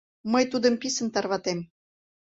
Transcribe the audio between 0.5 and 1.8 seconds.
тудым писын тарватем!